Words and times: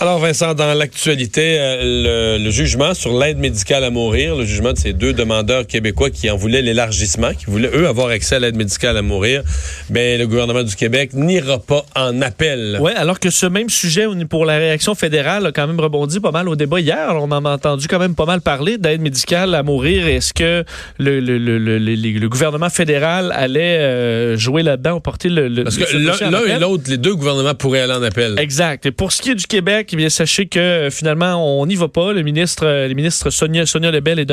Alors 0.00 0.20
Vincent, 0.20 0.54
dans 0.54 0.74
l'actualité, 0.74 1.56
euh, 1.58 2.38
le, 2.38 2.50
jugement 2.52 2.94
sur 2.94 3.18
l'aide 3.18 3.38
médicale 3.38 3.82
à 3.82 3.90
mourir, 3.90 4.36
le 4.36 4.44
jugement 4.44 4.72
de 4.72 4.78
ces 4.78 4.92
deux 4.92 5.12
demandeurs 5.12 5.66
québécois 5.66 6.10
qui 6.10 6.30
en 6.30 6.36
voulaient 6.36 6.62
l'élargissement, 6.62 7.34
qui 7.34 7.46
voulaient 7.46 7.72
eux 7.74 7.88
avoir 7.88 8.06
accès 8.06 8.36
à 8.36 8.38
l'aide 8.38 8.54
médicale 8.54 8.96
à 8.96 9.02
mourir, 9.02 9.42
ben 9.90 10.16
le 10.16 10.28
gouvernement 10.28 10.62
du 10.62 10.76
Québec 10.76 11.14
n'ira 11.14 11.58
pas 11.58 11.84
en 11.96 12.22
appel. 12.22 12.78
Oui, 12.80 12.92
alors 12.94 13.18
que 13.18 13.28
ce 13.30 13.46
même 13.46 13.68
sujet 13.68 14.06
pour 14.30 14.44
la 14.44 14.58
réaction 14.58 14.94
fédérale 14.94 15.44
a 15.46 15.50
quand 15.50 15.66
même 15.66 15.80
rebondi 15.80 16.20
pas 16.20 16.30
mal 16.30 16.48
au 16.48 16.54
débat 16.54 16.78
hier. 16.78 17.16
on 17.16 17.32
en 17.32 17.44
a 17.44 17.50
entendu 17.50 17.88
quand 17.88 17.98
même 17.98 18.14
pas 18.14 18.24
mal 18.24 18.40
parler 18.40 18.78
d'aide 18.78 19.00
médicale 19.00 19.52
à 19.56 19.64
mourir. 19.64 20.06
Est-ce 20.06 20.32
que 20.32 20.62
le, 20.98 21.18
le, 21.18 21.38
le, 21.58 22.28
gouvernement 22.28 22.70
fédéral 22.70 23.32
allait 23.34 23.78
euh, 23.78 24.36
jouer 24.36 24.62
là-dedans, 24.62 25.00
porter 25.00 25.28
le... 25.28 25.64
Parce 25.64 25.76
que 25.76 25.96
l'un 25.96 26.44
et 26.44 26.60
l'autre, 26.60 26.84
les 26.86 26.98
deux 26.98 27.16
gouvernements 27.16 27.56
pourraient 27.56 27.80
aller 27.80 27.94
en 27.94 28.02
appel. 28.04 28.38
Exact. 28.38 28.86
Et 28.86 28.92
pour 28.92 29.10
ce 29.10 29.22
qui 29.22 29.30
est 29.30 29.34
du 29.34 29.46
Québec, 29.46 29.87
bien, 29.96 30.08
sachez 30.08 30.46
que 30.46 30.58
euh, 30.58 30.90
finalement, 30.90 31.60
on 31.60 31.66
n'y 31.66 31.76
va 31.76 31.88
pas. 31.88 32.08
Euh, 32.08 32.12
les 32.12 32.22
ministres 32.22 33.30
Sonia, 33.30 33.66
Sonia 33.66 33.90
Lebel 33.90 34.18
et, 34.18 34.24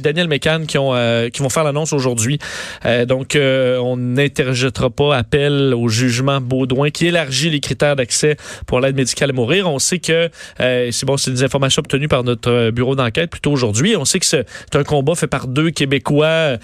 Daniel 0.00 0.28
Mécan 0.28 0.62
euh, 0.74 1.30
qui 1.30 1.42
vont 1.42 1.48
faire 1.48 1.64
l'annonce 1.64 1.92
aujourd'hui. 1.92 2.38
donc, 3.06 3.36
on 3.36 3.96
n'interjettera 3.96 4.90
pas 4.90 5.16
appel 5.16 5.74
au 5.74 5.88
jugement 5.88 6.40
Baudouin 6.40 6.90
qui 6.90 7.06
élargit 7.06 7.50
les 7.50 7.60
critères 7.60 7.96
d'accès 7.96 8.36
pour 8.66 8.80
l'aide 8.80 8.96
médicale 8.96 9.30
à 9.30 9.32
mourir. 9.32 9.68
On 9.68 9.78
sait 9.78 9.98
que, 9.98 10.30
c'est 10.58 11.04
bon, 11.04 11.16
c'est 11.16 11.30
des 11.30 11.42
informations 11.42 11.80
obtenues 11.80 12.08
par 12.08 12.24
notre 12.24 12.70
bureau 12.70 12.94
d'enquête 12.96 13.30
plutôt 13.30 13.52
aujourd'hui. 13.52 13.96
On 13.96 14.04
sait 14.04 14.18
que 14.18 14.26
c'est 14.26 14.46
un 14.74 14.84
combat 14.84 15.14
fait 15.14 15.26
par 15.26 15.46
deux 15.46 15.70
Québécois 15.70 16.58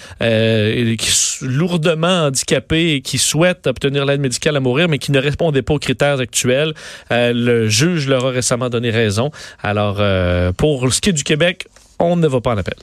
lourdement 1.42 2.26
handicapés 2.26 2.94
et 2.94 3.00
qui 3.00 3.18
souhaitent 3.18 3.66
obtenir 3.66 4.04
l'aide 4.04 4.20
médicale 4.20 4.56
à 4.56 4.60
mourir, 4.60 4.88
mais 4.88 4.98
qui 4.98 5.12
ne 5.12 5.18
répondaient 5.18 5.62
pas 5.62 5.74
aux 5.74 5.78
critères 5.78 6.20
actuels. 6.20 6.74
le 7.10 7.68
juge 7.68 8.08
leur 8.08 8.26
a 8.26 8.30
récemment 8.34 8.68
donné 8.68 8.90
raison. 8.90 9.30
Alors, 9.62 9.96
euh, 10.00 10.52
pour 10.52 10.92
ce 10.92 11.00
qui 11.00 11.10
est 11.10 11.14
du 11.14 11.24
Québec, 11.24 11.66
on 11.98 12.16
ne 12.16 12.26
va 12.26 12.40
pas 12.40 12.50
en 12.50 12.58
appel. 12.58 12.74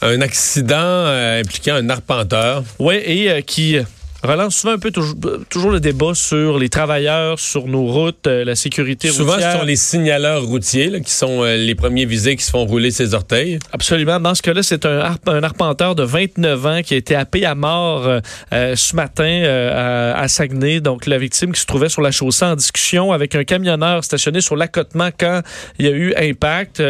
Un 0.00 0.20
accident 0.20 0.76
euh, 0.76 1.40
impliquant 1.40 1.74
un 1.74 1.88
arpenteur. 1.88 2.64
Oui, 2.78 3.00
et 3.04 3.30
euh, 3.30 3.40
qui 3.40 3.78
relance 4.22 4.56
souvent 4.56 4.74
un 4.74 4.78
peu 4.78 4.92
toujours, 4.92 5.72
le 5.72 5.80
débat 5.80 6.14
sur 6.14 6.58
les 6.58 6.68
travailleurs 6.68 7.40
sur 7.40 7.66
nos 7.66 7.86
routes, 7.86 8.26
euh, 8.26 8.44
la 8.44 8.54
sécurité 8.54 9.08
souvent, 9.08 9.32
routière. 9.32 9.50
Souvent, 9.50 9.52
ce 9.52 9.60
sont 9.60 9.66
les 9.66 9.76
signaleurs 9.76 10.44
routiers 10.44 11.00
qui 11.00 11.10
sont 11.10 11.42
euh, 11.42 11.56
les 11.56 11.74
premiers 11.74 12.04
visés 12.04 12.36
qui 12.36 12.44
se 12.44 12.50
font 12.50 12.64
rouler 12.64 12.92
ses 12.92 13.14
orteils. 13.14 13.58
Absolument. 13.72 14.20
Dans 14.20 14.34
ce 14.34 14.42
cas-là, 14.42 14.62
c'est 14.62 14.86
un, 14.86 15.16
arpenteur 15.42 15.96
de 15.96 16.04
29 16.04 16.66
ans 16.66 16.80
qui 16.84 16.94
a 16.94 16.96
été 16.96 17.16
happé 17.16 17.44
à 17.44 17.54
mort 17.54 18.06
euh, 18.06 18.76
ce 18.76 18.94
matin 18.94 19.42
à, 19.42 20.28
Saguenay. 20.28 20.80
Donc, 20.80 21.06
la 21.06 21.18
victime 21.18 21.52
qui 21.52 21.60
se 21.60 21.66
trouvait 21.66 21.88
sur 21.88 22.02
la 22.02 22.10
chaussée 22.10 22.44
en 22.44 22.54
discussion 22.54 23.12
avec 23.12 23.34
un 23.34 23.44
camionneur 23.44 24.04
stationné 24.04 24.40
sur 24.40 24.56
l'accotement 24.56 25.10
quand 25.18 25.42
il 25.78 25.86
y 25.86 25.88
a 25.88 25.92
eu 25.92 26.14
impact. 26.16 26.82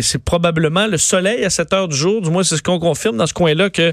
c'est 0.00 0.22
probablement 0.24 0.86
le 0.86 0.98
soleil 0.98 1.44
à 1.44 1.50
cette 1.50 1.72
heure 1.72 1.88
du 1.88 1.96
jour. 1.96 2.22
Du 2.22 2.30
moins, 2.30 2.44
c'est 2.44 2.56
ce 2.56 2.62
qu'on 2.62 2.78
confirme 2.78 3.16
dans 3.16 3.26
ce 3.26 3.34
coin-là 3.34 3.70
que 3.70 3.92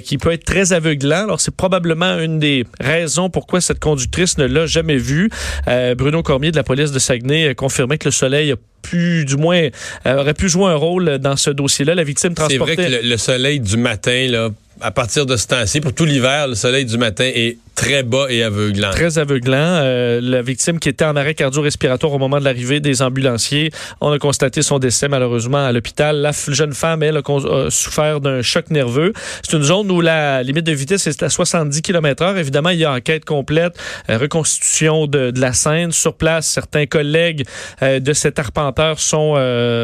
qui 0.00 0.18
peut 0.18 0.32
être 0.32 0.44
très 0.44 0.72
aveuglant. 0.72 1.24
Alors, 1.24 1.40
c'est 1.40 1.54
probablement 1.54 1.81
probablement 1.82 2.18
une 2.18 2.38
des 2.38 2.64
raisons 2.80 3.28
pourquoi 3.28 3.60
cette 3.60 3.80
conductrice 3.80 4.38
ne 4.38 4.46
l'a 4.46 4.66
jamais 4.66 4.96
vu. 4.96 5.30
Euh, 5.68 5.94
Bruno 5.94 6.22
Cormier 6.22 6.50
de 6.50 6.56
la 6.56 6.62
police 6.62 6.92
de 6.92 6.98
Saguenay 6.98 7.48
a 7.48 7.54
confirmé 7.54 7.98
que 7.98 8.06
le 8.06 8.12
soleil 8.12 8.52
a 8.52 8.56
pu, 8.82 9.24
du 9.24 9.36
moins, 9.36 9.68
euh, 10.06 10.20
aurait 10.20 10.34
pu 10.34 10.48
jouer 10.48 10.66
un 10.66 10.76
rôle 10.76 11.18
dans 11.18 11.36
ce 11.36 11.50
dossier-là. 11.50 11.94
La 11.94 12.04
victime 12.04 12.34
transportait... 12.34 12.76
C'est 12.76 12.82
vrai 12.82 13.00
que 13.00 13.02
le, 13.02 13.08
le 13.08 13.16
soleil 13.16 13.60
du 13.60 13.76
matin, 13.76 14.28
là, 14.28 14.50
à 14.80 14.90
partir 14.90 15.26
de 15.26 15.36
ce 15.36 15.46
temps-ci, 15.46 15.80
pour 15.80 15.92
tout 15.92 16.04
l'hiver, 16.04 16.48
le 16.48 16.54
soleil 16.54 16.84
du 16.84 16.98
matin 16.98 17.28
est 17.32 17.58
très 17.74 18.02
bas 18.02 18.26
et 18.28 18.42
aveuglant. 18.42 18.90
Très 18.90 19.18
aveuglant. 19.18 19.56
Euh, 19.56 20.20
la 20.22 20.42
victime 20.42 20.78
qui 20.78 20.88
était 20.88 21.04
en 21.04 21.16
arrêt 21.16 21.34
cardio-respiratoire 21.34 22.12
au 22.12 22.18
moment 22.18 22.38
de 22.38 22.44
l'arrivée 22.44 22.80
des 22.80 23.02
ambulanciers, 23.02 23.70
on 24.00 24.12
a 24.12 24.18
constaté 24.18 24.62
son 24.62 24.78
décès 24.78 25.08
malheureusement 25.08 25.64
à 25.64 25.72
l'hôpital. 25.72 26.16
La 26.16 26.32
jeune 26.48 26.74
femme, 26.74 27.02
elle, 27.02 27.16
a, 27.16 27.22
souffert 27.70 28.20
d'un 28.20 28.42
choc 28.42 28.70
nerveux. 28.70 29.12
C'est 29.42 29.56
une 29.56 29.62
zone 29.62 29.90
où 29.90 30.00
la 30.00 30.42
limite 30.42 30.66
de 30.66 30.72
vitesse 30.72 31.06
est 31.06 31.22
à 31.22 31.28
70 31.28 31.82
km 31.82 32.24
h 32.24 32.38
Évidemment, 32.38 32.70
il 32.70 32.78
y 32.78 32.84
a 32.84 32.92
enquête 32.92 33.24
complète, 33.24 33.74
euh, 34.10 34.18
reconstitution 34.18 35.06
de, 35.06 35.32
la 35.36 35.52
scène 35.52 35.92
sur 35.92 36.14
place. 36.14 36.46
Certains 36.46 36.86
collègues 36.86 37.44
euh, 37.82 38.00
de 38.00 38.12
cet 38.12 38.38
arpenteur 38.38 38.98
sont, 38.98 39.32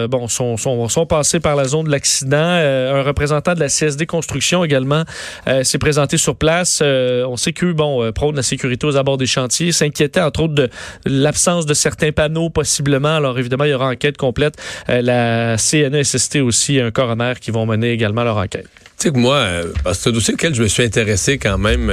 bon, 0.08 0.28
sont, 0.28 0.56
sont, 0.56 0.88
sont, 0.88 1.06
passés 1.06 1.40
par 1.40 1.56
la 1.56 1.64
zone 1.64 1.86
de 1.86 1.90
l'accident. 1.90 2.36
un 2.36 3.02
représentant 3.02 3.54
de 3.54 3.60
la 3.60 3.68
CSD 3.68 4.06
Construction 4.06 4.64
également 4.64 5.04
s'est 5.62 5.78
présenté 5.78 6.16
sur 6.16 6.36
place. 6.36 6.82
on 6.82 7.36
sait 7.36 7.52
que 7.52 7.72
bon, 7.78 8.04
euh, 8.04 8.12
prône 8.12 8.36
la 8.36 8.42
sécurité 8.42 8.86
aux 8.86 8.96
abords 8.96 9.16
des 9.16 9.26
chantiers, 9.26 9.72
s'inquiétait 9.72 10.20
entre 10.20 10.42
autres 10.42 10.54
de 10.54 10.68
l'absence 11.06 11.64
de 11.64 11.72
certains 11.72 12.12
panneaux 12.12 12.50
possiblement. 12.50 13.16
Alors 13.16 13.38
évidemment, 13.38 13.64
il 13.64 13.70
y 13.70 13.74
aura 13.74 13.88
enquête 13.88 14.18
complète. 14.18 14.56
Euh, 14.90 15.00
la 15.00 15.56
CNESST 15.56 16.36
aussi, 16.36 16.78
un 16.80 16.90
coroner 16.90 17.34
qui 17.40 17.50
vont 17.50 17.64
mener 17.64 17.92
également 17.92 18.24
leur 18.24 18.36
enquête. 18.36 18.66
Tu 18.98 19.04
sais 19.04 19.10
que 19.10 19.18
moi, 19.18 19.36
euh, 19.36 19.72
c'est 19.94 20.10
un 20.10 20.12
dossier 20.12 20.34
auquel 20.34 20.54
je 20.54 20.62
me 20.62 20.68
suis 20.68 20.82
intéressé 20.82 21.38
quand 21.38 21.56
même 21.56 21.90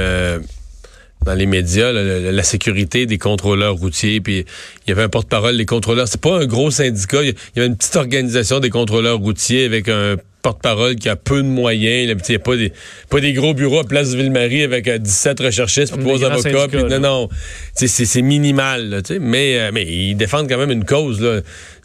dans 1.24 1.34
les 1.34 1.46
médias, 1.46 1.92
la, 1.92 2.42
sécurité 2.42 3.06
des 3.06 3.18
contrôleurs 3.18 3.74
routiers, 3.74 4.20
puis 4.20 4.44
il 4.86 4.90
y 4.90 4.92
avait 4.92 5.04
un 5.04 5.08
porte-parole 5.08 5.56
des 5.56 5.64
contrôleurs. 5.64 6.08
C'est 6.08 6.20
pas 6.20 6.38
un 6.38 6.46
gros 6.46 6.70
syndicat, 6.70 7.22
il 7.22 7.34
y 7.56 7.58
avait 7.58 7.66
une 7.66 7.76
petite 7.76 7.96
organisation 7.96 8.60
des 8.60 8.70
contrôleurs 8.70 9.18
routiers 9.18 9.64
avec 9.64 9.88
un 9.88 10.16
porte-parole 10.46 10.94
qui 10.94 11.08
a 11.08 11.16
peu 11.16 11.42
de 11.42 11.48
moyens. 11.48 12.08
Il 12.08 12.16
n'y 12.28 12.36
a 12.36 12.38
pas 12.38 12.56
des, 12.56 12.72
pas 13.10 13.20
des 13.20 13.32
gros 13.32 13.52
bureaux 13.52 13.80
à 13.80 13.84
Place 13.84 14.14
Ville-Marie 14.14 14.62
avec 14.62 14.88
17 14.88 15.40
euh, 15.40 15.46
recherchistes 15.46 15.92
pour 15.92 16.04
trois 16.04 16.22
avocats. 16.22 16.68
non, 16.88 17.00
non, 17.00 17.28
c'est 17.74 18.22
minimal. 18.22 19.02
mais, 19.20 19.58
euh, 19.58 19.70
mais 19.74 19.84
ils 19.84 20.14
défendent 20.14 20.48
quand 20.48 20.58
même 20.58 20.70
une 20.70 20.84
cause. 20.84 21.20
Là. 21.20 21.40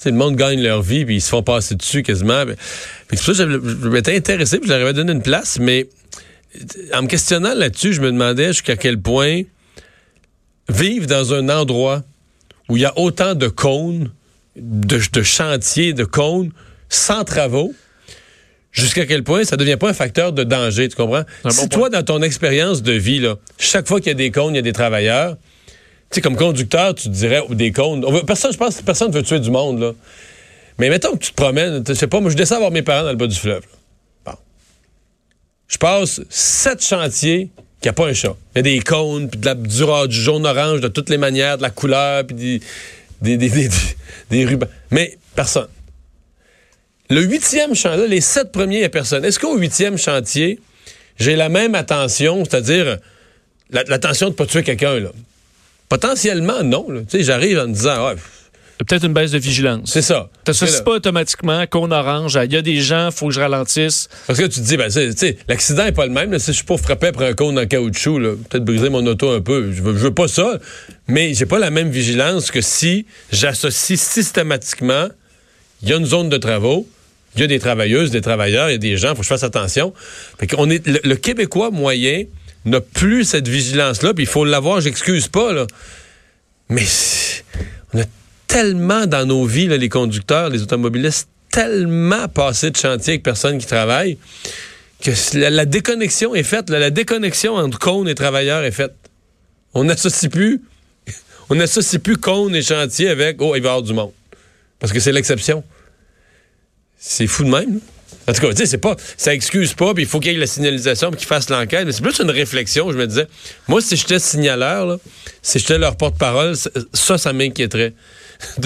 le 0.06 0.12
monde 0.12 0.36
gagne 0.36 0.62
leur 0.62 0.84
vie, 0.84 1.06
puis 1.06 1.16
ils 1.16 1.22
se 1.22 1.30
font 1.30 1.42
passer 1.42 1.74
dessus 1.74 2.04
quasiment. 2.04 2.44
C'est 3.10 3.26
pour 3.26 3.36
ça 3.36 3.46
que 3.46 3.52
je 3.52 3.88
m'étais 3.88 4.16
intéressé, 4.16 4.60
puis 4.60 4.70
je 4.70 4.74
leur 4.74 4.84
avais 4.84 4.94
donné 4.94 5.12
une 5.12 5.24
place, 5.24 5.58
mais 5.60 5.88
en 6.94 7.02
me 7.02 7.08
questionnant 7.08 7.56
là-dessus, 7.56 7.94
je 7.94 8.02
me 8.02 8.12
demandais 8.12 8.50
jusqu'à 8.50 8.76
quel 8.76 9.02
point 9.02 9.42
vivre 10.70 11.08
dans 11.08 11.34
un 11.34 11.50
endroit 11.50 12.04
où 12.70 12.78
il 12.78 12.84
y 12.84 12.86
a 12.86 12.94
autant 12.96 13.34
de 13.34 13.48
cônes, 13.48 14.12
de, 14.56 15.00
de 15.12 15.24
chantiers, 15.24 15.94
de 15.94 16.04
cônes, 16.04 16.52
sans 16.90 17.24
travaux, 17.24 17.74
jusqu'à 18.72 19.06
quel 19.06 19.24
point 19.24 19.44
ça 19.44 19.58
devient 19.58 19.78
pas 19.78 19.90
un 19.90 19.94
facteur 19.94 20.34
de 20.34 20.44
danger, 20.44 20.90
tu 20.90 20.96
comprends? 20.96 21.24
si 21.50 21.70
toi, 21.70 21.90
dans 21.90 22.04
ton 22.04 22.22
expérience 22.22 22.82
de 22.82 22.94
vie, 22.94 23.20
là, 23.20 23.36
chaque 23.58 23.88
fois 23.88 24.00
qu'il 24.00 24.08
y 24.08 24.12
a 24.12 24.16
des 24.16 24.32
cônes, 24.32 24.54
il 24.54 24.58
y 24.58 24.60
a 24.60 24.64
des 24.64 24.74
travailleurs, 24.74 25.36
tu 25.36 26.16
sais, 26.16 26.22
comme 26.22 26.36
conducteur, 26.36 26.94
tu 26.96 27.04
te 27.04 27.14
dirais 27.14 27.42
des 27.52 27.72
cônes. 27.72 28.06
personne, 28.26 28.52
je 28.52 28.58
pense 28.58 28.78
que 28.78 28.84
personne 28.84 29.10
ne 29.12 29.14
veut 29.16 29.24
tuer 29.24 29.40
du 29.40 29.52
monde, 29.52 29.80
là. 29.80 29.92
Mais 30.78 30.90
mettons 30.90 31.14
que 31.14 31.24
tu 31.24 31.32
te 31.32 31.36
promènes, 31.36 31.84
je 31.88 31.94
sais 31.94 32.08
pas, 32.08 32.20
moi, 32.20 32.32
je 32.32 32.36
descends 32.36 32.58
voir 32.58 32.72
mes 32.72 32.82
parents 32.82 33.04
dans 33.04 33.12
le 33.12 33.18
bas 33.18 33.28
du 33.28 33.36
fleuve. 33.36 33.64
Bon. 34.26 34.34
Je 35.68 35.78
passe 35.78 36.22
sept 36.30 36.84
chantiers 36.84 37.50
qu'il 37.82 37.88
n'y 37.88 37.90
a 37.90 37.94
pas 37.94 38.08
un 38.08 38.14
chat. 38.14 38.36
Il 38.56 38.58
y 38.58 38.60
a 38.60 38.64
des 38.64 38.80
cônes, 38.80 39.30
puis 39.30 39.40
de 39.40 39.46
la, 39.46 39.56
du, 39.56 39.68
du 40.08 40.22
jaune-orange, 40.22 40.82
de 40.82 40.88
toutes 40.88 41.10
les 41.10 41.18
manières, 41.18 41.58
de 41.58 41.62
la 41.62 41.70
couleur, 41.70 42.26
puis 42.26 42.36
des, 42.36 42.62
des, 43.22 43.38
des, 43.38 43.50
des, 43.50 43.70
des 44.30 44.46
rubans. 44.46 44.68
Mais 44.90 45.18
personne. 45.36 45.68
Le 47.12 47.24
huitième 47.24 47.76
chantier, 47.76 48.08
les 48.08 48.22
sept 48.22 48.54
premiers, 48.54 48.88
personnes. 48.88 49.26
Est-ce 49.26 49.38
qu'au 49.38 49.58
huitième 49.58 49.98
chantier, 49.98 50.60
j'ai 51.20 51.36
la 51.36 51.50
même 51.50 51.76
attention, 51.76 52.46
c'est-à-dire 52.46 53.00
l'attention 53.70 54.28
de 54.28 54.32
ne 54.32 54.36
pas 54.38 54.46
tuer 54.46 54.64
quelqu'un, 54.64 54.98
là? 54.98 55.10
Potentiellement, 55.90 56.64
non. 56.64 56.86
Tu 56.88 57.18
sais, 57.18 57.24
j'arrive 57.24 57.60
en 57.60 57.68
me 57.68 57.74
disant, 57.74 58.08
ouais, 58.08 58.16
peut-être 58.78 59.06
une 59.06 59.14
baisse 59.14 59.32
de 59.32 59.40
vigilance. 59.40 59.92
C'est 59.92 60.02
ça. 60.02 60.30
Tu 60.46 60.52
n'associes 60.52 60.84
pas 60.84 60.92
automatiquement 60.92 61.68
qu'on 61.68 61.92
orange. 61.92 62.40
Il 62.46 62.54
y 62.54 62.56
a 62.56 62.62
des 62.62 62.80
gens, 62.80 63.10
il 63.10 63.12
faut 63.12 63.28
que 63.28 63.34
je 63.34 63.42
ralentisse. 63.42 64.08
Parce 64.26 64.40
que 64.40 64.46
tu 64.46 64.62
te 64.62 64.66
dis, 64.66 64.78
ben, 64.78 64.90
l'accident 65.50 65.84
n'est 65.84 65.92
pas 65.92 66.06
le 66.06 66.14
même. 66.14 66.40
Si 66.40 66.48
je 66.48 66.58
suis 66.58 66.66
pas 66.66 66.78
frappé 66.78 67.08
après 67.08 67.28
un 67.28 67.34
cône 67.34 67.60
en 67.60 67.66
caoutchouc, 67.66 68.20
peut-être 68.20 68.64
briser 68.64 68.88
mon 68.88 69.06
auto 69.06 69.32
un 69.32 69.42
peu. 69.42 69.74
Je 69.74 69.82
veux, 69.82 69.92
veux 69.92 70.14
pas 70.14 70.30
ça. 70.30 70.60
Mais 71.10 71.34
j'ai 71.34 71.46
pas 71.46 71.60
la 71.60 71.72
même 71.72 71.90
vigilance 71.90 72.52
que 72.52 72.62
si 72.62 73.06
j'associe 73.34 74.00
systématiquement, 74.00 75.10
il 75.84 75.90
y 75.90 75.94
a 75.94 75.98
une 75.98 76.06
zone 76.06 76.30
de 76.30 76.38
travaux, 76.38 76.88
il 77.36 77.42
y 77.42 77.44
a 77.44 77.48
des 77.48 77.60
travailleuses, 77.60 78.12
des 78.12 78.22
travailleurs, 78.22 78.70
il 78.70 78.74
y 78.74 78.76
a 78.76 78.80
des 78.80 78.98
gens, 78.98 79.10
il 79.10 79.16
faut 79.16 79.20
que 79.20 79.24
je 79.24 79.30
fasse 79.30 79.44
attention. 79.44 79.94
On 80.58 80.70
est, 80.70 80.86
le, 80.86 81.16
Québécois 81.16 81.72
moyen 81.72 82.26
n'a 82.66 82.82
plus 82.82 83.24
cette 83.24 83.48
vigilance-là, 83.48 84.14
puis 84.14 84.26
il 84.26 84.30
faut 84.30 84.46
l'avoir, 84.46 84.82
j'excuse 84.82 85.28
pas, 85.28 85.54
là. 85.54 85.68
Mais 86.70 86.86
on 87.94 88.02
a 88.02 88.06
tellement 88.48 89.06
dans 89.06 89.26
nos 89.26 89.46
vies, 89.46 89.68
les 89.68 89.90
conducteurs, 89.90 90.50
les 90.50 90.62
automobilistes, 90.62 91.30
tellement 91.52 92.28
passé 92.28 92.72
de 92.72 92.78
chantier 92.78 93.14
avec 93.14 93.24
personne 93.24 93.58
qui 93.58 93.66
travaille, 93.66 94.18
que 95.02 95.12
la, 95.38 95.66
déconnexion 95.66 96.36
est 96.36 96.44
faite. 96.44 96.70
la 96.70 96.90
déconnexion 96.90 97.56
entre 97.56 97.80
cône 97.80 98.08
et 98.08 98.16
travailleurs 98.16 98.64
est 98.64 98.72
faite. 98.72 98.94
On 99.74 99.86
n'associe 99.86 100.30
plus, 100.30 100.62
on 101.50 101.56
n'associe 101.56 102.02
plus 102.02 102.18
cône 102.18 102.56
et 102.56 102.62
chantier 102.62 103.10
avec, 103.10 103.42
oh, 103.42 103.56
il 103.56 103.62
va 103.62 103.70
y 103.70 103.72
avoir 103.72 103.82
du 103.82 103.94
monde. 103.94 104.12
Parce 104.80 104.94
que 104.94 105.00
c'est 105.00 105.12
l'exception. 105.12 105.64
C'est 107.04 107.26
fou 107.26 107.44
de 107.44 107.50
même. 107.50 107.80
En 108.28 108.34
tout 108.34 108.42
cas, 108.42 108.66
c'est 108.66 108.78
pas, 108.78 108.96
ça 109.18 109.34
excuse 109.34 109.74
pas, 109.74 109.96
puis 109.96 110.04
il 110.04 110.10
faut 110.10 110.20
qu'il 110.20 110.32
y 110.32 110.36
ait 110.36 110.38
la 110.38 110.46
signalisation, 110.46 111.10
puis 111.10 111.18
qu'ils 111.18 111.28
fassent 111.28 111.50
l'enquête, 111.50 111.86
mais 111.86 111.92
c'est 111.92 112.04
plus 112.04 112.20
une 112.20 112.30
réflexion. 112.30 112.92
Je 112.92 112.98
me 112.98 113.08
disais, 113.08 113.28
moi, 113.68 113.82
si 113.82 113.98
j'étais 113.98 114.20
signaleur, 114.20 114.86
là, 114.86 114.98
si 115.42 115.58
j'étais 115.58 115.80
leur 115.80 115.98
porte-parole, 115.98 116.56
ça, 116.94 117.18
ça 117.18 117.34
m'inquiéterait. 117.34 117.94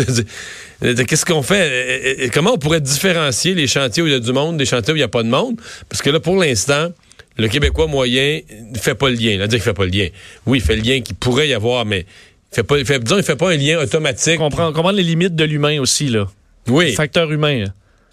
Qu'est-ce 0.81 1.25
qu'on 1.25 1.41
fait? 1.41 2.29
Comment 2.33 2.53
on 2.53 2.57
pourrait 2.57 2.81
différencier 2.81 3.55
les 3.55 3.67
chantiers 3.67 4.03
où 4.03 4.07
il 4.07 4.11
y 4.11 4.15
a 4.15 4.19
du 4.19 4.33
monde 4.33 4.57
des 4.57 4.65
chantiers 4.65 4.93
où 4.93 4.97
il 4.97 4.99
n'y 4.99 5.03
a 5.03 5.07
pas 5.07 5.23
de 5.23 5.29
monde? 5.29 5.55
Parce 5.87 6.01
que 6.01 6.09
là, 6.09 6.19
pour 6.19 6.35
l'instant, 6.35 6.89
le 7.37 7.47
Québécois 7.47 7.87
moyen 7.87 8.41
ne 8.73 8.77
fait 8.77 8.95
pas 8.95 9.09
le 9.09 9.15
lien. 9.15 9.31
Il 9.31 9.37
dire 9.39 9.47
qu'il 9.47 9.61
fait 9.61 9.73
pas 9.73 9.85
le 9.85 9.91
lien. 9.91 10.07
Oui, 10.45 10.59
il 10.59 10.61
fait 10.61 10.75
le 10.75 10.81
lien 10.81 10.99
qu'il 10.99 11.15
pourrait 11.15 11.47
y 11.47 11.53
avoir, 11.53 11.85
mais 11.85 12.05
il 12.51 12.55
fait 12.55 12.63
pas, 12.63 12.77
il 12.77 12.85
fait, 12.85 12.99
disons, 12.99 13.17
il 13.17 13.23
fait 13.23 13.37
pas 13.37 13.51
un 13.51 13.57
lien 13.57 13.79
automatique. 13.79 14.39
On 14.41 14.49
comprend, 14.49 14.73
comprend 14.73 14.91
les 14.91 15.03
limites 15.03 15.35
de 15.35 15.45
l'humain 15.45 15.79
aussi, 15.79 16.09
là. 16.09 16.27
Oui. 16.67 16.89
Le 16.89 16.95
facteur 16.95 17.31
humain. 17.31 17.65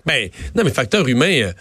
Ben, 0.07 0.31
non, 0.55 0.65
mais 0.65 0.71
facteur 0.71 1.07
humain, 1.07 1.43
euh, 1.43 1.53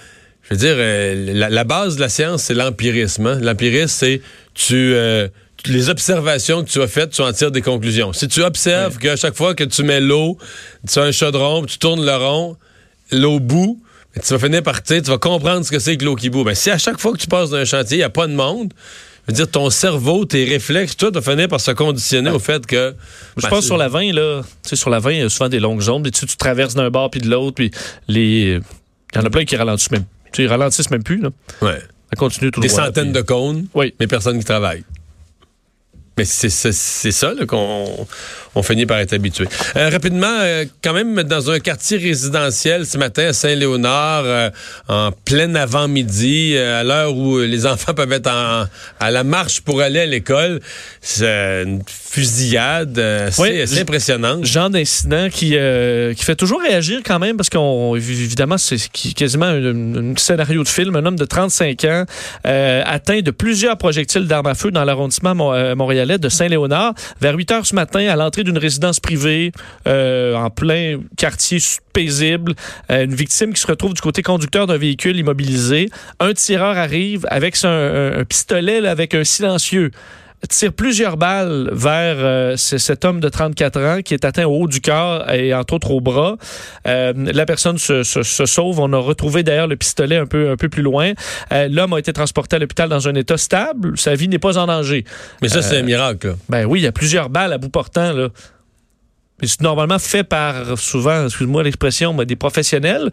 je 0.44 0.50
veux 0.52 0.60
dire, 0.60 0.76
euh, 0.78 1.50
la, 1.50 1.64
base 1.64 1.96
de 1.96 2.02
la 2.02 2.10
science, 2.10 2.44
c'est 2.44 2.54
l'empirisme. 2.54 3.28
Hein. 3.28 3.40
L'empirisme, 3.42 3.88
c'est 3.88 4.22
tu, 4.54 4.76
euh, 4.76 5.28
les 5.66 5.90
observations 5.90 6.64
que 6.64 6.70
tu 6.70 6.82
as 6.82 6.88
faites, 6.88 7.12
tu 7.12 7.22
en 7.22 7.32
tires 7.32 7.52
des 7.52 7.62
conclusions. 7.62 8.14
Si 8.14 8.28
tu 8.28 8.42
observes 8.42 8.98
qu'à 8.98 9.16
chaque 9.16 9.36
fois 9.36 9.54
que 9.54 9.64
tu 9.64 9.84
mets 9.84 10.02
l'eau, 10.02 10.38
tu 10.92 11.00
as 11.00 11.04
un 11.04 11.12
chaudron, 11.12 11.66
tu 11.66 11.78
tournes 11.78 12.06
le 12.06 12.16
rond, 12.16 12.58
l'eau 13.12 13.40
bout, 13.40 13.82
ben, 14.16 14.22
tu 14.26 14.34
vas 14.34 14.40
finir 14.40 14.64
par, 14.64 14.82
tu 14.82 15.00
vas 15.02 15.18
comprendre 15.18 15.66
ce 15.66 15.72
que 15.72 15.80
c'est 15.80 15.98
que 15.98 16.06
l'eau 16.06 16.16
qui 16.16 16.30
bout. 16.30 16.44
Ben, 16.44 16.56
si 16.56 16.72
à 16.72 16.78
chaque 16.78 17.00
fois 17.00 17.14
que 17.14 17.20
tu 17.20 17.28
passes 17.28 17.52
d'un 17.52 17.66
chantier, 17.66 17.98
il 17.98 18.00
n'y 18.00 18.04
a 18.04 18.10
pas 18.10 18.28
de 18.28 18.34
monde, 18.34 18.74
je 19.28 19.32
veux 19.32 19.36
dire, 19.36 19.50
ton 19.50 19.70
cerveau, 19.70 20.26
tes 20.26 20.46
réflexes, 20.46 20.98
tout 20.98 21.12
va 21.14 21.22
finir 21.22 21.48
par 21.48 21.62
se 21.62 21.72
conditionner 21.72 22.32
au 22.32 22.40
fait 22.40 22.66
que. 22.66 22.96
Je 23.38 23.44
ben, 23.44 23.50
pense 23.50 23.66
sur 23.66 23.78
la 23.78 23.88
20, 23.88 24.14
là. 24.14 24.42
Tu 24.64 24.70
sais, 24.70 24.76
sur 24.76 24.90
la 24.90 25.00
20, 25.00 25.12
il 25.12 25.20
y 25.20 25.22
a 25.22 25.30
souvent 25.30 25.50
des 25.50 25.60
longues 25.60 25.82
zones. 25.82 26.04
Tu, 26.10 26.26
tu 26.26 26.38
traverses 26.38 26.74
d'un 26.74 26.90
bord 26.90 27.12
puis 27.12 27.22
de 27.22 27.30
l'autre, 27.30 27.56
puis 27.56 27.72
les. 28.08 28.60
Il 29.14 29.18
y 29.18 29.20
en 29.20 29.26
a 29.26 29.30
plein 29.30 29.46
qui 29.46 29.56
ralentissent 29.56 29.92
même. 29.92 30.06
Tu 30.32 30.38
sais, 30.38 30.44
ils 30.44 30.48
ralentissent 30.48 30.90
même 30.90 31.04
plus, 31.04 31.22
là. 31.22 31.30
Ouais. 31.62 31.80
Ça 32.10 32.16
continue 32.18 32.52
tout 32.52 32.60
Des 32.60 32.70
centaines 32.70 33.14
de 33.14 33.22
cônes, 33.22 33.68
oui. 33.74 33.94
mais 34.00 34.08
personne 34.08 34.38
qui 34.38 34.46
travaille. 34.46 34.84
Mais 36.22 36.26
c'est 36.26 37.12
ça 37.12 37.34
qu'on 37.48 38.08
on 38.54 38.64
finit 38.64 38.86
par 38.86 39.00
être 39.00 39.14
habitué. 39.14 39.48
Euh, 39.76 39.90
rapidement, 39.90 40.28
euh, 40.28 40.66
quand 40.84 40.94
même, 40.94 41.24
dans 41.24 41.50
un 41.52 41.60
quartier 41.60 41.98
résidentiel 41.98 42.86
ce 42.86 42.98
matin 42.98 43.28
à 43.28 43.34
Saint-Léonard, 43.34 44.24
euh, 44.26 44.50
en 44.90 45.12
plein 45.12 45.56
avant-midi, 45.56 46.58
à 46.58 46.84
l'heure 46.84 47.16
où 47.16 47.40
les 47.40 47.66
enfants 47.66 47.94
peuvent 47.94 48.12
être 48.12 48.30
à 49.00 49.12
la 49.12 49.24
marche 49.24 49.62
pour 49.62 49.82
aller 49.82 50.02
à 50.02 50.06
l'école, 50.06 50.60
c'est 51.00 51.64
une 51.64 51.82
fusillade 51.88 53.00
assez, 53.00 53.62
assez 53.62 53.80
impressionnante. 53.80 54.46
Genre 54.46 54.70
d'incident 54.70 55.30
qui, 55.30 55.56
qui 56.16 56.26
fait 56.26 56.36
toujours 56.36 56.62
réagir 56.62 57.02
quand 57.06 57.20
même, 57.20 57.38
parce 57.38 57.50
qu'on 57.50 57.96
évidemment, 57.96 58.58
c'est 58.58 58.78
quasiment 59.16 59.46
un, 59.46 60.14
scénario 60.18 60.64
de 60.64 60.68
film. 60.68 60.96
Un 60.96 61.06
homme 61.06 61.16
de 61.16 61.26
35 61.26 61.86
ans 61.86 62.06
atteint 62.44 63.22
de 63.22 63.32
plusieurs 63.32 63.78
projectiles 63.78 64.28
d'armes 64.28 64.48
à 64.48 64.56
feu 64.56 64.72
dans 64.72 64.84
l'arrondissement 64.84 65.36
montréalais 65.36 66.11
de 66.18 66.30
Saint-Léonard. 66.30 66.94
Vers 67.20 67.36
8 67.36 67.52
heures 67.52 67.66
ce 67.66 67.76
matin, 67.76 68.08
à 68.08 68.16
l'entrée 68.16 68.44
d'une 68.44 68.58
résidence 68.58 69.00
privée 69.00 69.52
euh, 69.88 70.36
en 70.36 70.50
plein 70.50 71.00
quartier 71.18 71.60
paisible. 71.94 72.54
Euh, 72.92 73.06
une 73.06 73.16
victime 73.16 73.54
qui 73.54 73.62
se 73.62 73.68
retrouve 73.68 73.94
du 73.94 74.02
côté 74.02 74.22
conducteur 74.22 74.68
d'un 74.68 74.78
véhicule 74.78 75.18
immobilisé. 75.18 75.90
Un 76.20 76.34
tireur 76.34 76.78
arrive 76.78 77.26
avec 77.30 77.58
un, 77.64 78.24
pistolet 78.28 78.88
avec 78.88 79.14
un 79.14 79.24
silencieux 79.24 79.92
tire 80.50 80.74
plusieurs 80.74 81.18
balles 81.18 81.70
vers 81.72 82.16
euh, 82.18 82.56
cet 82.58 83.06
homme 83.06 83.20
de 83.20 83.30
34 83.30 83.82
ans 83.82 84.02
qui 84.02 84.14
est 84.14 84.26
atteint 84.26 84.46
au 84.46 84.62
haut 84.62 84.68
du 84.68 84.82
corps 84.82 85.30
et 85.32 85.54
entre 85.54 85.76
autres 85.76 85.92
au 85.92 86.02
bras. 86.02 86.38
la 86.86 87.46
personne 87.46 87.78
se, 87.78 88.04
sauve. 88.04 88.80
On 88.80 88.94
a 88.94 88.98
retrouvé 88.98 89.44
d'ailleurs 89.44 89.68
le 89.68 89.76
pistolet 89.76 90.18
un 90.18 90.26
peu, 90.26 90.52
un 90.52 90.58
peu 90.58 90.70
plus 90.70 90.84
loin. 90.84 91.14
L'homme 91.52 91.94
a 91.94 92.00
été 92.00 92.14
transporté 92.14 92.56
à 92.56 92.60
l'hôpital 92.60 92.90
dans 92.90 93.08
un 93.08 93.16
état 93.16 93.38
stable. 93.38 93.98
Sa 93.98 94.16
vie 94.16 94.28
n'est 94.28 94.40
pas 94.40 94.58
en 94.58 94.68
danger. 94.68 95.06
Mais 95.42 95.50
ça, 95.50 95.62
c'est 95.62 95.78
un 95.78 95.84
miracle. 95.84 96.36
Ben 96.50 96.66
oui, 96.66 96.80
il 96.80 96.84
y 96.84 96.88
a 96.88 96.92
plusieurs 96.92 97.30
balles 97.30 97.54
à 97.54 97.58
bout 97.58 97.70
portant. 97.70 98.14
Là 98.14 98.30
c'est 99.48 99.62
normalement 99.62 100.00
fait 100.00 100.24
par, 100.24 100.78
souvent, 100.78 101.26
excuse-moi 101.26 101.64
l'expression, 101.64 102.14
mais 102.14 102.26
des 102.26 102.36
professionnels. 102.36 103.10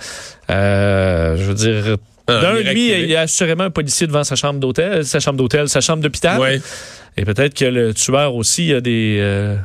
Euh, 0.50 1.36
je 1.36 1.42
veux 1.44 1.54
dire, 1.54 1.96
ah, 2.28 2.40
d'un, 2.40 2.60
lui, 2.60 2.92
il 2.92 3.10
y 3.10 3.16
a 3.16 3.22
assurément 3.22 3.64
un 3.64 3.70
policier 3.70 4.06
devant 4.06 4.22
sa 4.22 4.36
chambre 4.36 4.60
d'hôtel, 4.60 5.04
sa 5.04 5.18
chambre 5.18 5.38
d'hôtel, 5.38 5.68
sa 5.68 5.80
chambre 5.80 6.02
d'hôpital. 6.02 6.38
Ouais. 6.38 6.60
Et 7.16 7.24
peut-être 7.24 7.54
que 7.54 7.64
le 7.64 7.94
tueur 7.94 8.34
aussi 8.34 8.72
a 8.72 8.80
des... 8.80 9.16
Euh, 9.20 9.56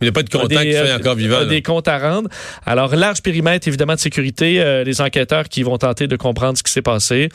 il 0.00 0.04
n'y 0.04 0.08
a 0.08 0.12
pas 0.12 0.22
de 0.22 0.30
contact 0.30 0.62
qui 0.62 0.72
soit 0.72 0.94
encore 0.94 1.14
vivant. 1.14 1.44
Des 1.44 1.60
comptes 1.60 1.88
à 1.88 1.98
rendre. 1.98 2.30
Alors, 2.64 2.96
large 2.96 3.20
périmètre, 3.20 3.68
évidemment, 3.68 3.94
de 3.94 3.98
sécurité. 3.98 4.60
Euh, 4.60 4.82
les 4.82 5.02
enquêteurs 5.02 5.48
qui 5.48 5.62
vont 5.62 5.76
tenter 5.76 6.06
de 6.06 6.16
comprendre 6.16 6.56
ce 6.56 6.62
qui 6.62 6.72
s'est 6.72 6.80
passé. 6.80 7.28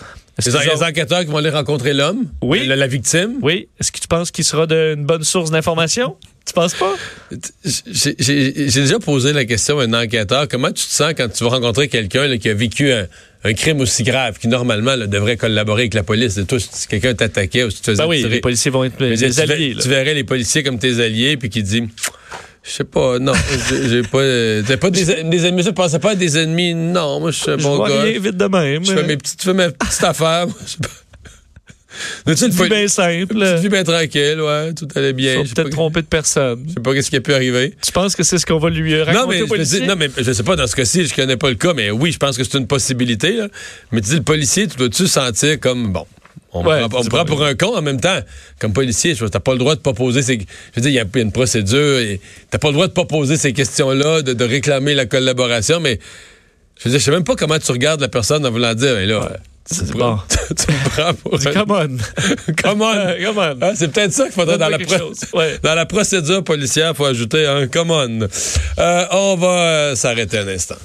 Les, 0.43 0.83
enquêteurs 0.83 1.21
qui 1.21 1.27
vont 1.27 1.37
aller 1.37 1.51
rencontrer 1.51 1.93
l'homme? 1.93 2.25
Oui. 2.41 2.65
La, 2.65 2.87
victime? 2.87 3.35
Oui. 3.41 3.67
Est-ce 3.79 3.91
que 3.91 3.99
tu 3.99 4.07
penses 4.07 4.31
qu'il 4.31 4.45
sera 4.45 4.65
d'une 4.65 5.05
bonne 5.05 5.23
source 5.23 5.51
d'information? 5.51 6.17
Tu 6.45 6.53
penses 6.53 6.75
pas? 6.75 6.93
J'ai 7.63 8.81
déjà 8.81 8.99
posé 8.99 9.33
la 9.33 9.45
question 9.45 9.79
à 9.79 9.83
un 9.85 9.93
enquêteur. 9.93 10.47
Comment 10.47 10.67
tu 10.67 10.85
te 10.85 10.91
sens 10.91 11.13
quand 11.17 11.27
tu 11.27 11.43
vas 11.43 11.49
rencontrer 11.49 11.87
quelqu'un 11.87 12.37
qui 12.37 12.49
a 12.49 12.53
vécu 12.53 12.91
un, 12.91 13.53
crime 13.53 13.81
aussi 13.81 14.03
grave, 14.03 14.37
qui 14.39 14.47
normalement 14.47 14.95
devrait 14.95 15.37
collaborer 15.37 15.83
avec 15.83 15.95
la 15.95 16.03
police? 16.03 16.39
Toi, 16.47 16.59
si 16.59 16.87
quelqu'un 16.87 17.15
t'attaquait 17.15 17.63
ou 17.63 17.71
si 17.71 17.77
tu 17.77 17.91
faisais 17.91 18.03
ben 18.03 18.09
oui, 18.09 18.25
les 18.29 18.41
policiers 18.41 18.69
vont 18.69 18.83
être 18.83 18.97
des 18.97 19.39
alliés. 19.39 19.75
Tu, 19.79 19.89
verrais 19.89 20.13
les 20.13 20.23
policiers 20.23 20.61
comme 20.61 20.77
tes 20.77 20.99
alliés, 20.99 21.35
puis 21.37 21.49
qui 21.49 21.63
dit... 21.63 21.83
Je 22.67 22.71
sais 22.71 22.83
pas, 22.83 23.19
non. 23.19 23.33
J'ai 23.69 24.01
pas. 24.01 24.23
T'as 24.67 24.77
pas 24.77 24.89
des, 24.89 25.23
des 25.23 25.45
ennemis. 25.45 25.61
Je 25.61 25.69
pensais 25.69 25.99
pas 25.99 26.11
à 26.11 26.15
des 26.15 26.35
ennemis. 26.35 26.73
Non, 26.73 27.19
moi, 27.19 27.29
je 27.29 27.37
suis 27.37 27.51
un 27.51 27.57
bon 27.57 27.77
gars. 27.87 28.01
Rien 28.01 28.19
vite 28.19 28.37
de 28.37 28.45
même. 28.45 28.83
Je 28.83 28.91
fais 28.91 29.03
mes 29.03 29.17
petites, 29.17 29.39
tu 29.39 29.45
fais 29.45 29.53
ma 29.53 29.69
petite 29.69 30.03
affaire. 30.03 30.47
Moi, 30.47 30.55
Une 32.27 32.33
vie 32.33 32.69
bien 32.69 32.87
simple. 32.87 33.37
Une 33.37 33.55
vie 33.57 33.69
bien 33.69 33.83
tranquille, 33.83 34.41
ouais, 34.41 34.73
tout 34.73 34.87
allait 34.95 35.13
bien. 35.13 35.43
Peut-être 35.43 35.69
trompé 35.69 36.01
de 36.01 36.07
personne. 36.07 36.63
Je 36.67 36.73
sais 36.73 36.79
pas 36.79 36.93
qu'est-ce 36.93 37.09
qui 37.09 37.17
a 37.17 37.21
pu 37.21 37.33
arriver. 37.33 37.73
Tu 37.81 37.91
penses 37.91 38.15
que 38.15 38.23
c'est 38.23 38.37
ce 38.37 38.45
qu'on 38.45 38.59
va 38.59 38.69
lui 38.69 39.01
raconter 39.01 39.19
non, 39.19 39.27
mais, 39.27 39.41
au 39.41 39.47
policier? 39.47 39.79
Je 39.79 39.85
non, 39.85 39.95
mais 39.97 40.09
je 40.17 40.31
sais 40.31 40.43
pas, 40.43 40.55
dans 40.55 40.67
ce 40.67 40.75
cas-ci, 40.75 41.05
je 41.05 41.13
connais 41.13 41.37
pas 41.37 41.49
le 41.49 41.55
cas, 41.55 41.73
mais 41.73 41.91
oui, 41.91 42.11
je 42.11 42.17
pense 42.17 42.37
que 42.37 42.43
c'est 42.43 42.57
une 42.57 42.67
possibilité. 42.67 43.33
Là. 43.33 43.47
Mais 43.91 44.01
tu 44.01 44.09
dis, 44.09 44.15
le 44.15 44.23
policier, 44.23 44.67
tu 44.67 44.77
dois-tu 44.77 45.07
sentir 45.07 45.59
comme, 45.59 45.91
bon, 45.91 46.05
on 46.55 46.63
me 46.63 47.09
prend, 47.09 47.25
pour 47.25 47.43
un 47.43 47.55
con 47.55 47.75
en 47.75 47.81
même 47.81 47.99
temps. 47.99 48.19
Comme 48.59 48.73
policier, 48.73 49.13
tu 49.13 49.23
n'as 49.23 49.29
pas 49.29 49.51
le 49.51 49.59
droit 49.59 49.75
de 49.75 49.81
pas 49.81 49.93
poser 49.93 50.21
ces... 50.21 50.39
Je 50.39 50.45
veux 50.75 50.81
dire, 50.81 50.91
il 50.91 50.93
y, 50.93 50.99
a 50.99 51.21
une 51.21 51.31
procédure. 51.31 51.99
Tu 51.99 52.19
n'as 52.53 52.59
pas 52.59 52.69
le 52.69 52.73
droit 52.73 52.87
de 52.87 52.93
pas 52.93 53.05
poser 53.05 53.37
ces 53.37 53.53
questions-là, 53.53 54.21
de, 54.21 54.45
réclamer 54.45 54.93
la 54.93 55.05
collaboration, 55.05 55.79
mais 55.79 55.99
je 56.77 56.85
veux 56.85 56.91
dire, 56.91 56.99
je 56.99 57.05
sais 57.05 57.11
même 57.11 57.23
pas 57.23 57.35
comment 57.35 57.59
tu 57.59 57.71
regardes 57.71 58.01
la 58.01 58.07
personne 58.07 58.45
en 58.45 58.51
voulant 58.51 58.73
dire, 58.73 58.95
mais 58.95 59.05
là... 59.05 59.37
C'est 59.65 59.91
bon. 59.93 60.19
tu 60.29 60.71
me 60.71 60.89
prends 60.89 61.13
pour. 61.15 61.39
Come 61.39 61.71
on. 61.71 61.97
come 62.61 62.81
on. 62.81 63.15
come 63.23 63.37
on. 63.37 63.57
Ah, 63.61 63.71
c'est 63.75 63.91
peut-être 63.91 64.13
ça 64.13 64.25
qu'il 64.25 64.33
faudrait 64.33 64.59
dans 64.59 64.69
la, 64.69 64.77
dans 64.77 65.75
la 65.75 65.85
procédure 65.85 66.43
policière, 66.43 66.91
il 66.91 66.95
faut 66.95 67.05
ajouter 67.05 67.47
un 67.47 67.67
come 67.67 67.91
on. 67.91 68.27
Euh, 68.77 69.05
on 69.11 69.35
va 69.35 69.47
euh, 69.47 69.95
s'arrêter 69.95 70.37
un 70.37 70.47
instant. 70.47 70.75